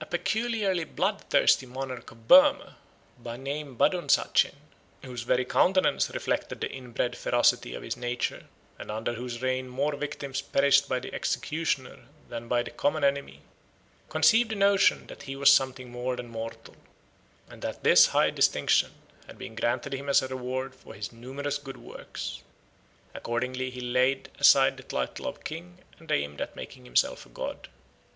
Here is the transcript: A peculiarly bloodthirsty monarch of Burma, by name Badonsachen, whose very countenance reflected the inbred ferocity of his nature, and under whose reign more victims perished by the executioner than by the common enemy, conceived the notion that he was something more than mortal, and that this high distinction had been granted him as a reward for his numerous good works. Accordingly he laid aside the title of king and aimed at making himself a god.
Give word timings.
A 0.00 0.06
peculiarly 0.06 0.82
bloodthirsty 0.82 1.66
monarch 1.66 2.10
of 2.10 2.26
Burma, 2.26 2.78
by 3.16 3.36
name 3.36 3.76
Badonsachen, 3.76 4.54
whose 5.04 5.22
very 5.22 5.44
countenance 5.44 6.10
reflected 6.10 6.60
the 6.60 6.68
inbred 6.68 7.16
ferocity 7.16 7.72
of 7.76 7.84
his 7.84 7.96
nature, 7.96 8.46
and 8.76 8.90
under 8.90 9.12
whose 9.14 9.40
reign 9.40 9.68
more 9.68 9.94
victims 9.94 10.42
perished 10.42 10.88
by 10.88 10.98
the 10.98 11.14
executioner 11.14 12.06
than 12.28 12.48
by 12.48 12.64
the 12.64 12.72
common 12.72 13.04
enemy, 13.04 13.42
conceived 14.08 14.50
the 14.50 14.56
notion 14.56 15.06
that 15.06 15.22
he 15.30 15.36
was 15.36 15.52
something 15.52 15.92
more 15.92 16.16
than 16.16 16.26
mortal, 16.28 16.74
and 17.48 17.62
that 17.62 17.84
this 17.84 18.06
high 18.06 18.30
distinction 18.30 18.90
had 19.28 19.38
been 19.38 19.54
granted 19.54 19.92
him 19.94 20.08
as 20.08 20.20
a 20.22 20.26
reward 20.26 20.74
for 20.74 20.92
his 20.92 21.12
numerous 21.12 21.58
good 21.58 21.76
works. 21.76 22.42
Accordingly 23.14 23.70
he 23.70 23.80
laid 23.80 24.28
aside 24.40 24.76
the 24.76 24.82
title 24.82 25.28
of 25.28 25.44
king 25.44 25.78
and 26.00 26.10
aimed 26.10 26.40
at 26.40 26.56
making 26.56 26.84
himself 26.84 27.24
a 27.26 27.28
god. 27.28 27.68